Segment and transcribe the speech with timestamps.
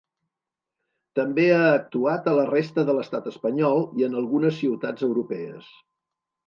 [1.19, 5.75] També ha actuat a la resta de l'estat espanyol i en algunes ciutats europees.